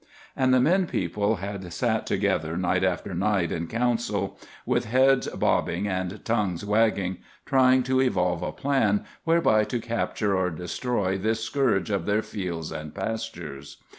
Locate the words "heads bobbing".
4.85-5.87